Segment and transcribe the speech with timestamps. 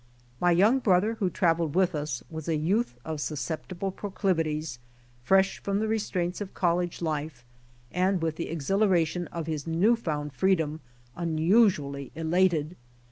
[0.39, 4.79] My young brother who traveled with us was a youth of susceptible proclivities,
[5.23, 7.45] fresh from the re straints of college life,
[7.91, 10.79] and with the exhilaration of his new found freedom
[11.15, 12.75] unusually elated.